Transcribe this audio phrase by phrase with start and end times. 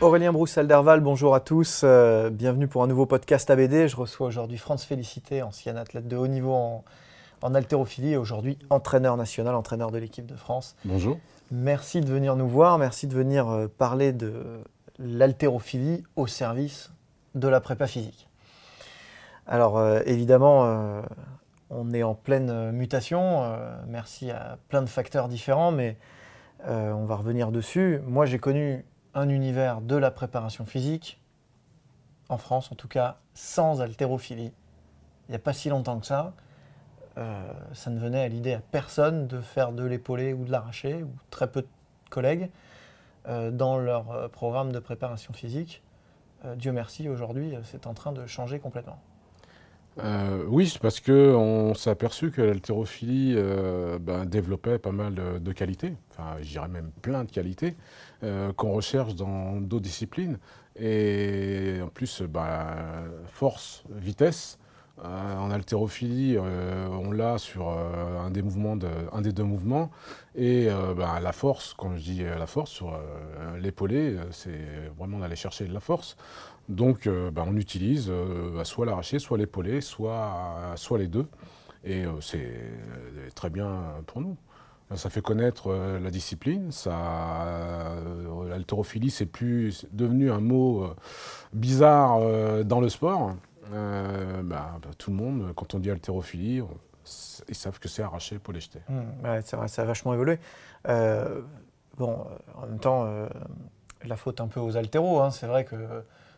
[0.00, 1.80] Aurélien Broussel-Derval, bonjour à tous.
[1.82, 3.88] Euh, bienvenue pour un nouveau podcast ABD.
[3.88, 6.84] Je reçois aujourd'hui France Félicité, ancienne athlète de haut niveau en,
[7.42, 10.76] en haltérophilie et aujourd'hui entraîneur national, entraîneur de l'équipe de France.
[10.84, 11.18] Bonjour.
[11.50, 14.62] Merci de venir nous voir, merci de venir euh, parler de
[15.00, 16.92] l'haltérophilie au service
[17.34, 18.28] de la prépa physique.
[19.48, 21.02] Alors euh, évidemment,
[21.70, 23.52] on est en pleine mutation,
[23.88, 25.96] merci à plein de facteurs différents, mais
[26.68, 28.00] on va revenir dessus.
[28.06, 31.20] Moi j'ai connu un univers de la préparation physique,
[32.28, 34.52] en France en tout cas, sans haltérophilie.
[35.28, 36.34] Il n'y a pas si longtemps que ça.
[37.18, 41.02] Euh, ça ne venait à l'idée à personne de faire de l'épaulé ou de l'arraché,
[41.02, 41.68] ou très peu de
[42.10, 42.48] collègues,
[43.28, 45.82] euh, dans leur euh, programme de préparation physique.
[46.56, 49.00] Dieu merci, aujourd'hui, c'est en train de changer complètement.
[50.00, 55.52] Euh, oui, c'est parce qu'on s'est aperçu que l'haltérophilie euh, ben, développait pas mal de,
[55.52, 57.76] qualités, enfin je dirais même plein de qualités,
[58.22, 60.38] euh, qu'on recherche dans d'autres disciplines.
[60.80, 64.58] Et en plus, ben, force, vitesse,
[65.04, 68.76] euh, en haltérophilie, euh, on l'a sur euh, un, des mouvements
[69.12, 69.90] un des deux mouvements.
[70.34, 72.96] Et ben, la force, quand je dis la force, sur
[73.58, 74.60] l'épaulé, c'est
[74.96, 76.16] vraiment d'aller chercher de la force.
[76.68, 81.26] Donc ben, on utilise euh, soit l'arraché, soit l'épaulé, soit, les deux.
[81.84, 82.52] Et c'est
[83.34, 84.36] très bien pour nous.
[84.94, 86.70] Ça fait connaître la discipline.
[88.48, 90.88] L'haltérophilie, c'est plus devenu un mot
[91.52, 92.20] bizarre
[92.64, 93.34] dans le sport.
[93.72, 96.62] Euh, bah, bah, tout le monde, quand on dit haltérophilie,
[97.48, 98.80] ils savent que c'est arraché pour les jeter.
[98.88, 100.38] Mmh, ouais, c'est vrai, ça a vachement évolué.
[100.88, 101.42] Euh,
[101.96, 103.28] bon, euh, en même temps, euh,
[104.04, 105.20] la faute un peu aux haltéros.
[105.20, 105.30] hein.
[105.30, 105.76] C'est vrai que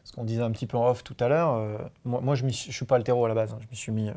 [0.05, 1.61] ce qu'on disait un petit peu en off tout à l'heure,
[2.05, 3.53] moi, je ne suis pas haltéro à la base.
[3.53, 3.59] hein.
[3.61, 4.11] Je m'y suis, mis,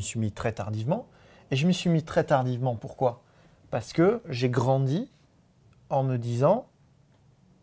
[0.00, 1.06] suis mis très tardivement.
[1.50, 2.74] Et je m'y suis mis très tardivement.
[2.74, 3.22] Pourquoi?
[3.70, 5.10] Parce que j'ai grandi
[5.90, 6.66] en me disant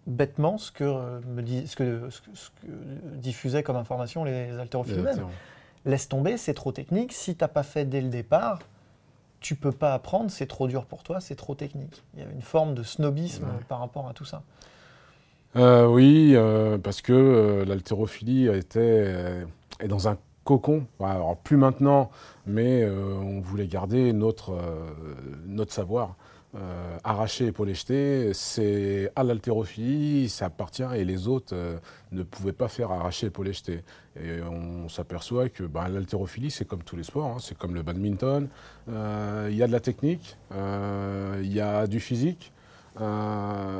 [0.07, 2.67] bêtement ce que, euh, me dis- ce que, ce que- ce que
[3.17, 5.25] diffusaient comme information les haltérophiles Les eux-mêmes
[5.85, 7.13] laisse tomber, c'est trop technique.
[7.13, 8.59] Si t'as pas fait dès le départ,
[9.39, 12.03] tu peux pas apprendre, c'est trop dur pour toi, c'est trop technique.
[12.13, 13.63] Il y avait une forme de snobisme Ouais.
[13.67, 14.43] par rapport à tout ça.
[15.55, 19.45] Euh, oui, euh, parce que euh, l'haltérophilie était
[19.79, 20.85] est dans un cocon.
[20.99, 22.09] Alors plus maintenant,
[22.45, 24.55] mais on voulait garder notre
[25.45, 26.15] notre savoir.
[26.55, 31.79] Euh, arraché épaulé jeté, c'est à l'haltérophilie, ça appartient et les autres euh,
[32.11, 33.83] ne pouvaient pas faire arraché épaulé jeté.
[34.21, 37.81] Et on s'aperçoit que ben, l'haltérophilie, c'est comme tous les sports, hein, c'est comme le
[37.81, 38.47] badminton.
[38.87, 42.51] Euh, Il y a de la technique, euh, il y a du physique.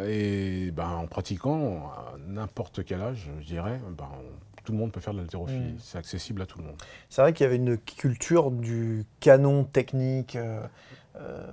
[0.08, 4.92] Et ben, en pratiquant, à n'importe quel âge, je dirais, ben, on- tout le monde
[4.94, 5.74] peut faire de l'haltérophilie.
[5.74, 5.78] Mm.
[5.80, 6.78] C'est accessible à tout le monde.
[7.10, 10.36] C'est vrai qu'il y avait une culture du canon technique.
[10.38, 10.66] euh,
[11.18, 11.52] euh,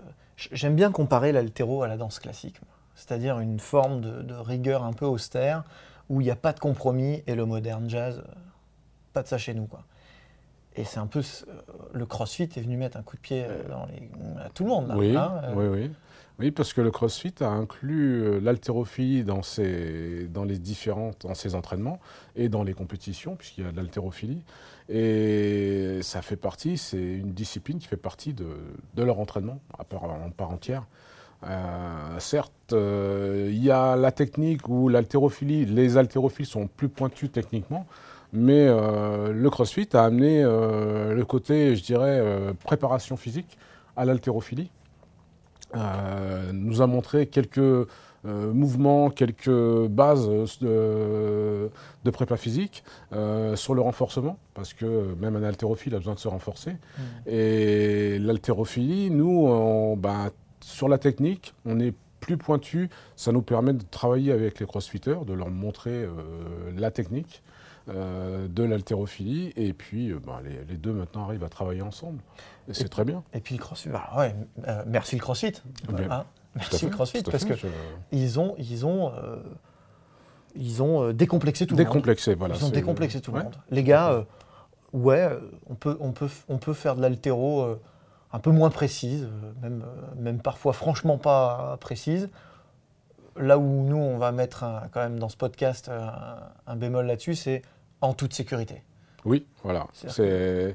[0.52, 2.60] J'aime bien comparer l'altéro à la danse classique,
[2.94, 5.64] c'est-à-dire une forme de, rigueur un peu austère
[6.08, 8.32] où il n'y a pas de compromis et le moderne jazz, euh,
[9.12, 9.68] pas de ça chez nous.
[10.76, 11.20] Et c'est un peu.
[11.20, 11.52] euh,
[11.92, 14.08] Le crossfit est venu mettre un coup de pied euh, dans les,
[14.44, 14.88] à tout le monde.
[14.88, 15.54] Là, oui, hein, euh.
[15.56, 15.90] oui, oui.
[16.38, 21.54] Oui, parce que le CrossFit a inclus l'haltérophilie dans ses, dans les différentes, dans ses
[21.54, 22.00] entraînements
[22.34, 24.42] et dans les compétitions, puisqu'il y a de l'haltérophilie.
[24.88, 28.46] Et ça fait partie, c'est une discipline qui fait partie de,
[28.94, 30.86] de leur entraînement à part, en part entière.
[31.44, 37.30] Euh, certes, euh, il y a la technique où l'haltérophilie, les haltérophiles sont plus pointus
[37.30, 37.86] techniquement,
[38.32, 42.22] mais euh, le CrossFit a amené le côté, je dirais,
[42.64, 43.58] préparation physique
[43.96, 44.70] à l'haltérophilie.
[46.52, 47.88] nous a montré quelques
[48.24, 50.28] mouvements, quelques bases
[50.60, 51.70] de,
[52.12, 52.84] prépa physique
[53.54, 56.72] sur le renforcement, parce que même un haltérophile a besoin de se renforcer.
[56.72, 57.02] Mmh.
[57.26, 60.30] Et l'haltérophilie, nous, on, ben,
[60.60, 62.88] sur la technique, on est plus pointu.
[63.16, 66.10] Ça nous permet de travailler avec les crossfitters, de leur montrer euh,
[66.76, 67.42] la technique
[67.88, 69.52] euh, de l'haltérophilie.
[69.56, 72.20] Et puis, euh, bah, les, deux maintenant arrivent à travailler ensemble.
[72.68, 73.22] Et c'est très bien.
[73.32, 74.34] Et puis le crossfit, bah, ouais,
[74.86, 75.52] merci le crossfit.
[75.88, 76.24] Hein.
[76.54, 77.56] merci le crossfit, parce qu'ils
[78.12, 78.54] ils ont.
[78.58, 79.12] Ils ont
[80.56, 82.16] ils ont décomplexé tout le monde.
[82.36, 82.56] voilà.
[82.56, 83.54] Ils ont décomplexé tout le monde.
[83.70, 84.26] Les gars,
[84.92, 85.28] ouais,
[85.68, 87.78] on peut, on, peut, on peut faire de l'haltéro
[88.32, 92.28] un peu moins précise, euh, même, euh, même parfois franchement pas précise.
[93.36, 96.08] Là où nous, on va mettre quand même dans ce podcast euh,
[96.66, 97.62] un, bémol là-dessus, c'est
[98.00, 98.82] en toute sécurité.
[99.24, 99.86] Oui, voilà.
[99.92, 100.74] C'est,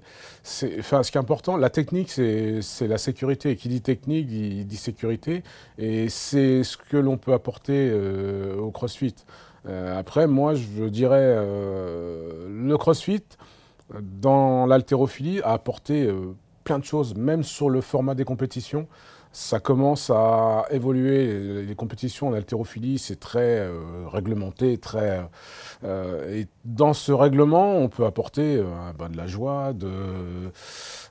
[0.80, 3.52] enfin, ce qui est important, la technique, c'est, la sécurité.
[3.52, 5.44] Et qui dit technique, dit sécurité.
[5.80, 9.16] Et c'est ce que l'on peut apporter au CrossFit.
[9.68, 13.24] après, moi, je dirais, le CrossFit,
[14.00, 16.08] dans l'haltérophilie, a apporté
[16.66, 18.88] plein de choses, même sur le format des compétitions.
[19.32, 21.64] Ça commence à évoluer.
[21.64, 25.28] Les compétitions en haltérophilie, c'est très euh, réglementé, très.
[25.84, 28.64] Euh, et dans ce règlement, on peut apporter euh,
[28.98, 29.92] ben, de la joie, de,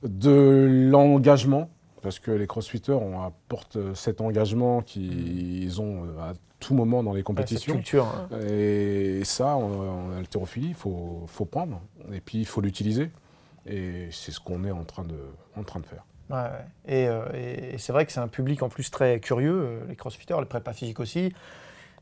[0.03, 1.69] de l'engagement,
[2.03, 7.23] parce que les crossfitters on apportent cet engagement qu'ils ont à tout moment dans les
[7.23, 7.75] compétitions.
[7.75, 8.39] culture, hein.
[8.49, 11.83] Et ça, en, en haltérophilie, il faut, faut prendre.
[12.11, 13.11] Et puis, il faut l'utiliser.
[13.67, 15.19] Et c'est ce qu'on est en train de,
[15.57, 16.05] en train de faire.
[16.31, 16.51] Ouais,
[16.89, 20.37] euh, Et, c'est vrai que c'est un public en plus très curieux, euh, les crossfitters,
[20.39, 21.33] les prépas physiques aussi.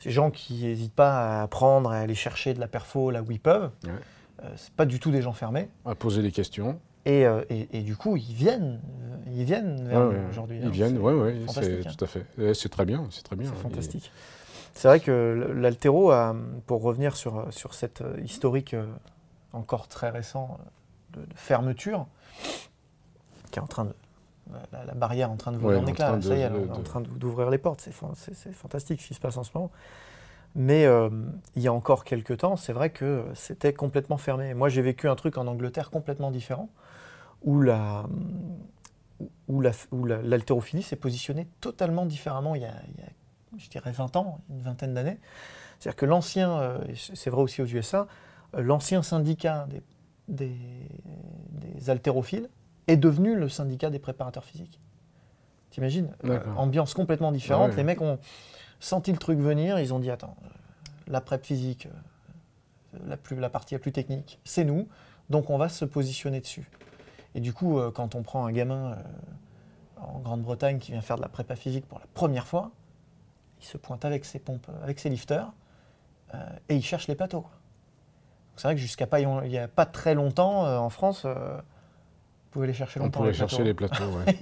[0.00, 3.30] Ces gens qui n'hésitent pas à apprendre, à aller chercher de la perfo là où
[3.30, 3.70] ils peuvent.
[3.84, 3.90] Ouais.
[4.42, 5.68] Euh, c'est pas du tout des gens fermés.
[5.84, 6.80] À poser des questions.
[7.04, 7.24] Et,
[7.72, 8.80] et, du coup, ils viennent,
[9.26, 9.90] ils viennent
[10.30, 10.60] aujourd'hui.
[10.60, 10.70] Ils hein.
[10.70, 11.90] viennent, oui, oui, c'est hein.
[11.98, 12.24] tout à fait.
[12.54, 13.50] C'est très bien, c'est très bien.
[13.52, 14.12] C'est fantastique.
[14.72, 16.12] C'est vrai que l'altéro,
[16.66, 18.76] pour revenir sur, sur cette historique
[19.52, 20.58] encore très récent
[21.12, 22.06] de, fermeture
[23.50, 23.94] qui est en train de.
[24.72, 26.20] La, barrière est en train de voler en éclats.
[26.20, 27.80] Ça y est, en train d'ouvrir les portes.
[27.80, 29.70] C'est fantastique ce qui se passe en ce moment.
[30.54, 31.08] Mais euh,
[31.56, 34.52] il y a encore quelques temps, c'est vrai que c'était complètement fermé.
[34.52, 36.68] Moi, j'ai vécu un truc en Angleterre complètement différent,
[37.42, 38.04] où la,
[39.48, 42.74] où l'haltérophilie s'est positionnée totalement différemment il y, a,
[43.56, 45.18] je dirais, 20 ans, une vingtaine d'années.
[45.78, 48.06] C'est-à-dire que l'ancien, euh, c'est vrai aussi aux USA,
[48.54, 49.82] euh, l'ancien syndicat des
[50.32, 50.50] des,
[51.86, 52.48] haltérophiles
[52.88, 54.80] est devenu le syndicat des préparateurs physiques.
[55.70, 57.76] T'imagines euh, Ambiance complètement différente.
[57.76, 58.18] Les mecs ont
[58.80, 59.78] senti le truc venir.
[59.78, 60.48] Ils ont dit attends, euh,
[61.06, 64.88] la prep physique, euh, la, plus, la partie la plus technique, c'est nous.
[65.30, 66.68] Donc on va se positionner dessus.
[67.34, 68.98] Et du coup, quand on prend un gamin
[69.96, 72.72] en Grande-Bretagne qui vient faire de la prépa physique pour la première fois,
[73.58, 75.50] il se pointe avec ses pompes, avec ses lifters,
[76.68, 77.46] et il cherche les plateaux.
[78.56, 81.56] C'est vrai que jusqu'à pas, il n'y a pas très longtemps, euh, en France, euh,
[81.56, 83.20] vous pouvez les chercher longtemps.
[83.20, 84.36] On pouvait chercher les plateaux, ouais.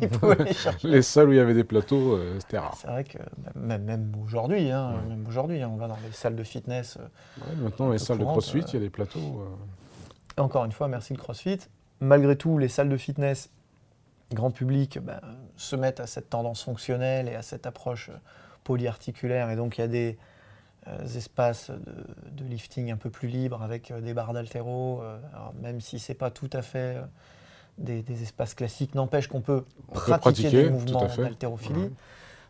[0.85, 2.77] les, les, salles où il y avait des plateaux, euh, c'était rare.
[2.77, 3.19] C'est vrai que
[3.55, 6.99] même, même aujourd'hui, hein, même aujourd'hui, hein, on va dans les salles de fitness.
[7.57, 9.47] maintenant, dans les salles de crossfit, il y a des plateaux.
[10.37, 11.59] Encore une fois, merci le crossfit.
[12.01, 13.51] Malgré tout, les salles de fitness,
[14.33, 15.21] grand public, ben,
[15.57, 18.11] se mettent à cette tendance fonctionnelle et à cette approche
[18.65, 19.51] polyarticulaire.
[19.51, 20.30] Et donc, il y a des, euh,
[21.15, 25.19] espaces de, lifting un peu plus libres avec euh, des barres d'altéro, euh,
[25.61, 26.97] même si ce n'est pas tout à fait
[27.79, 31.91] des, espaces classiques, n'empêche qu'on peut, pratiquer, des mouvements d'haltérophilie.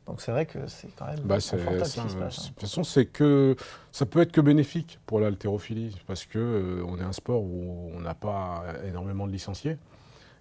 [0.07, 2.43] Donc c'est vrai que c'est quand même bah, ce qui se passe.
[2.43, 3.55] De toute façon, c'est que
[3.93, 8.01] ça peut être que bénéfique pour l'haltérophilie parce que on est un sport où on
[8.01, 9.77] n'a pas énormément de licenciés.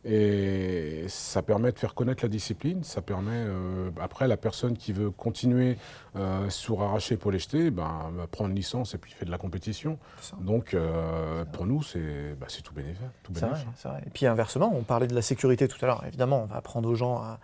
[0.05, 4.93] Et ça permet de faire connaître la discipline, ça permet, euh, après, la personne qui
[4.93, 5.77] veut continuer
[6.15, 9.37] euh, sur arracher pour les jeter, ben, prend une licence et puis fait de la
[9.37, 9.99] compétition.
[10.39, 13.01] Donc, euh, pour nous, c'est bah, tout bénéfique.
[13.33, 16.03] C'est vrai, vrai, Et puis inversement, on parlait de la sécurité tout à l'heure.
[16.07, 17.39] Évidemment, on va apprendre aux gens à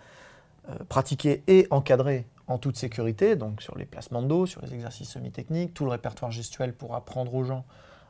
[0.88, 5.10] pratiquer et encadrer en toute sécurité, donc sur les placements de dos, sur les exercices
[5.10, 7.66] semi-techniques, tout le répertoire gestuel pour apprendre aux gens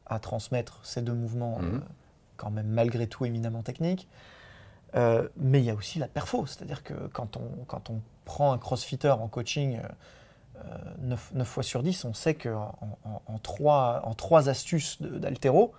[0.05, 1.81] à transmettre ces deux mouvements, mmh.
[2.37, 4.07] Quand même malgré tout éminemment techniques.
[4.95, 8.53] Euh, mais il y a aussi la perfo, c'est-à-dire que quand on, quand on prend
[8.53, 9.79] un crossfitter en coaching
[10.63, 12.75] euh, 9, fois sur 10, on sait qu'en
[13.27, 15.73] en, trois, en trois astuces d'altéro,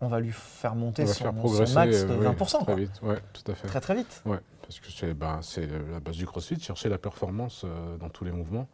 [0.00, 2.46] on va lui faire monter son, faire son progresser max de euh, oui, 20%.
[2.46, 2.74] très quoi.
[2.74, 3.00] vite.
[3.02, 3.68] Ouais, tout à fait.
[3.68, 4.22] Très très vite.
[4.26, 5.40] Ouais, parce que c'est ben,
[5.92, 8.68] la base du CrossFit, chercher la performance euh, dans tous les mouvements.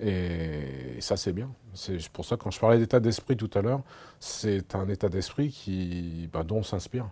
[0.00, 1.50] Et, ça, c'est bien.
[1.74, 3.82] C'est pour ça, quand je parlais d'état d'esprit tout à l'heure,
[4.20, 7.08] c'est un état d'esprit ben, dont on s'inspire.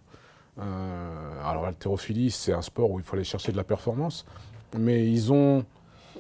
[0.59, 4.25] Euh, alors, l'haltérophilie, c'est un sport où il faut aller chercher de la performance,
[4.77, 5.65] mais ils ont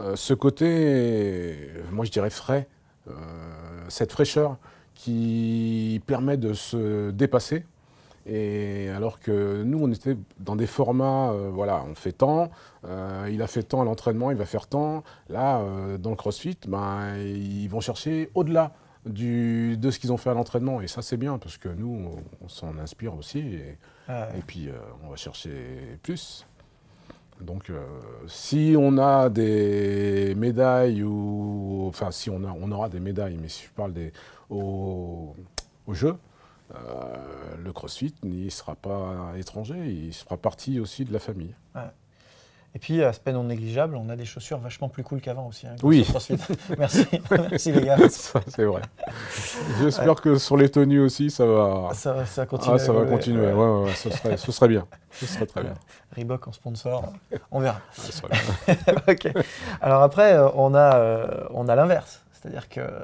[0.00, 2.68] euh, ce côté, moi je dirais frais,
[3.08, 3.12] euh,
[3.88, 4.56] cette fraîcheur
[4.94, 7.64] qui permet de se dépasser.
[8.26, 12.50] Et alors que nous, on était dans des formats, euh, voilà, on fait tant,
[12.84, 15.02] euh, il a fait tant à l'entraînement, il va faire tant.
[15.28, 18.72] Là, euh, dans le CrossFit, ben, ils vont chercher au-delà
[19.06, 20.80] du- de ce qu'ils ont fait à l'entraînement.
[20.82, 21.88] Et ça, c'est bien, parce que nous,
[22.40, 23.38] on, on s'en inspire aussi.
[23.38, 23.78] Et,
[24.36, 24.68] et puis,
[25.04, 26.46] on va chercher plus.
[27.40, 27.72] Donc,
[28.26, 31.86] si on a des médailles, ou.
[31.88, 34.12] Enfin, si on, a, on aura des médailles, mais si je parle des,
[34.50, 35.34] aux,
[35.86, 36.16] aux Jeux,
[36.74, 37.16] euh,
[37.62, 41.54] le CrossFit n'y sera pas étranger, il fera partie aussi de la famille.
[42.72, 45.66] Et puis, aspect non négligeable, on a des chaussures vachement plus cool qu'avant aussi.
[45.66, 46.06] hein, Oui.
[46.78, 47.04] Merci.
[47.50, 47.96] Merci les gars.
[48.08, 48.82] C'est vrai.
[49.80, 51.88] J'espère que sur les tenues aussi, ça va.
[51.94, 52.76] Ça, ça continue.
[52.76, 53.10] Ah, ça va évoluer.
[53.16, 53.46] continuer.
[53.52, 53.52] Ouais.
[53.54, 54.86] Ouais, ouais, ce, serait, ce serait bien.
[55.10, 55.74] Ce serait très bien.
[56.16, 57.12] Reebok en sponsor,
[57.50, 57.80] on verra.
[58.30, 58.76] Bien.
[59.08, 59.32] ok.
[59.80, 62.22] Alors après, euh, on a, euh, on a l'inverse.
[62.32, 63.00] C'est-à-dire que euh,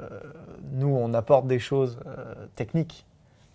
[0.71, 3.05] nous, on apporte des choses euh, techniques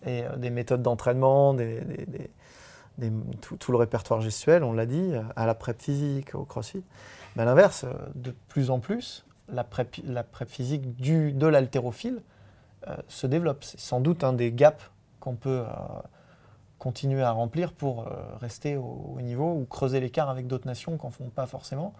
[0.04, 1.56] et euh, des méthodes d'entraînement,
[3.40, 6.84] tout, le répertoire gestuel, on l'a dit, euh, à la prep physique, au crossfit.
[7.36, 9.96] Mais à l'inverse, euh, de plus en plus, la prep,
[10.46, 12.22] physique du, de l'haltérophile
[13.06, 13.62] se développe.
[13.62, 14.90] C'est sans doute un des gaps
[15.20, 15.62] qu'on peut
[16.78, 18.08] continuer à remplir pour
[18.40, 21.94] rester au, au niveau ou creuser l'écart avec d'autres nations qu'on ne font pas forcément.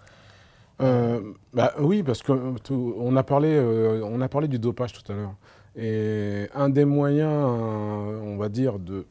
[0.81, 5.35] Bah, oui, parce qu'on on a, parlé, a parlé du dopage tout à l'heure.
[5.77, 9.07] Et un des moyens, euh, on va dire, de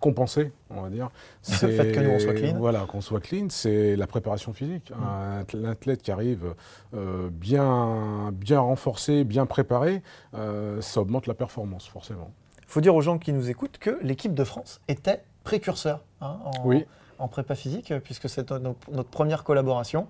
[0.00, 1.10] compenser, on va dire,
[1.42, 2.54] c'est fait que nous, on soit clean.
[2.56, 4.92] Voilà, qu'on soit clean, c'est la préparation physique.
[4.92, 6.54] Un athlè- L'athlète qui arrive
[6.94, 10.02] euh, bien, bien renforcé, bien préparé,
[10.34, 12.30] euh, ça augmente la performance, forcément.
[12.60, 16.38] Il faut dire aux gens qui nous écoutent que l'équipe de France était précurseur hein,
[16.44, 16.84] en, Oui.
[17.18, 20.06] en prépa physique, puisque c'est no- notre première collaboration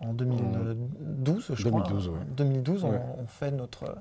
[0.00, 2.18] en 2012, je 2012, crois.
[2.18, 2.24] ouais.
[2.36, 3.00] 2012, on- Ouais.
[3.22, 3.96] on, fait notre,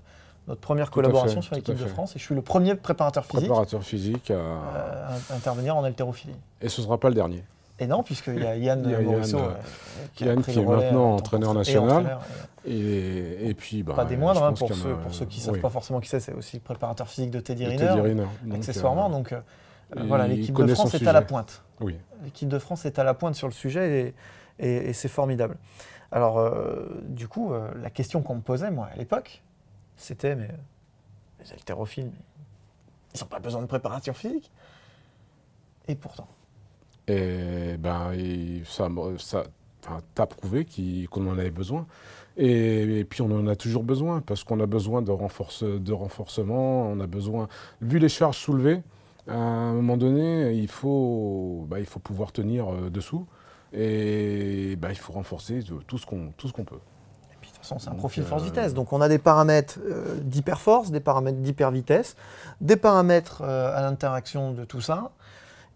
[0.52, 1.86] notre première Tout collaboration fait, sur l'équipe de.
[1.86, 2.16] France.
[2.16, 6.36] Et je suis le premier préparateur physique Préparateur physique, à- euh, à intervenir en haltérophilie.
[6.62, 7.44] et ce ne sera pas le dernier.
[7.80, 10.56] Et non, puisqu'il y a Yann Il y a Morisseau, euh, euh, qui, Yann est
[10.66, 12.18] maintenant entraîneur national.
[12.66, 15.40] et- Et, et puis, bah, pas des moindres, hein, pour, ceux, a- pour ceux qui
[15.40, 15.60] ne savent oui.
[15.62, 18.26] pas forcément qui c'est, c'est aussi le préparateur physique de Teddy Riner, Teddy Riner.
[18.44, 19.08] Donc, accessoirement.
[19.08, 19.40] euh, Donc, euh,
[19.96, 21.64] il voilà, l'équipe de France est à la pointe.
[21.80, 21.96] Oui.
[22.24, 24.14] L'équipe de France est à la pointe sur le sujet
[24.60, 25.56] et, et- c'est formidable.
[26.12, 29.42] Alors, euh, du coup, euh, la question qu'on me posait, moi, à l'époque,
[30.02, 32.12] c'était mais euh, les haltérophiles,
[33.14, 34.52] ils n'ont pas besoin de préparation physique.
[35.88, 36.28] Et pourtant.
[37.08, 38.14] Et ben,
[38.66, 39.44] ça, ça
[40.16, 40.66] t'as prouvé
[41.10, 41.88] qu'on en avait besoin.
[42.38, 46.88] Et, puis on en a toujours besoin parce qu'on a besoin de, renforce, de renforcement,
[46.88, 47.48] on a besoin,
[47.82, 48.82] vu les charges soulevées,
[49.28, 53.28] à un moment donné, il faut, bah, il faut pouvoir tenir euh, dessous
[53.74, 55.60] et bah, il faut renforcer
[56.08, 56.80] qu'on tout ce qu'on peut.
[57.32, 58.74] Et puis, de toute façon, c'est un profil euh, force-vitesse.
[58.74, 62.16] Donc, on a des paramètres euh, d'hyperforce, des paramètres d'hypervitesse,
[62.60, 65.12] des paramètres euh, à l'interaction de tout ça.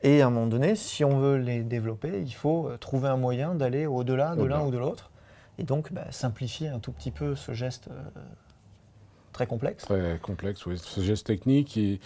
[0.03, 3.17] Et à un moment donné, si on veut les développer, il faut euh, trouver un
[3.17, 5.09] moyen d'aller au-delà de l'un ou de l'autre.
[5.57, 8.21] Et donc, bah, simplifier un tout petit peu ce geste euh,
[9.31, 9.85] très complexe.
[9.85, 10.77] Très complexe, oui.
[10.77, 11.99] Ce geste technique, est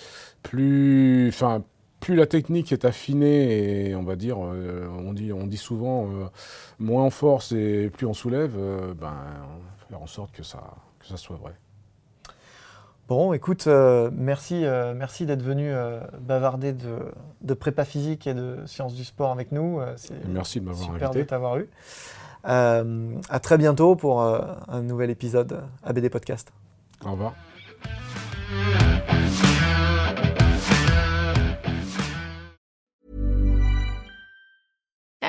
[0.44, 1.64] plus, enfin,
[2.00, 6.06] plus la technique est affinée et on va dire, euh, on, dit, on dit souvent,
[6.06, 6.26] euh,
[6.80, 9.14] moins on force et plus on soulève, euh, ben,
[9.44, 10.62] on va faire en sorte que ça,
[11.00, 11.54] que ça soit vrai.
[13.08, 14.66] Bon, écoute, merci,
[14.96, 15.74] merci d'être venu
[16.22, 19.82] bavarder de, de prépa physique et de sciences du sport avec nous.
[20.28, 21.24] Merci de m'avoir super invité.
[21.24, 21.68] de t'avoir eu.
[22.44, 26.54] À très bientôt pour un nouvel épisode ABD Podcast.
[27.04, 27.34] Au revoir.